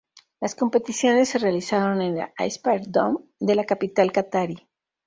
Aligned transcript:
Las 0.39 0.55
competiciones 0.55 1.29
se 1.29 1.37
realizaron 1.37 2.01
en 2.01 2.17
el 2.17 2.27
Aspire 2.35 2.85
Dome 2.87 3.19
de 3.39 3.53
la 3.53 3.65
capital 3.65 4.11
catarí. 4.11 4.57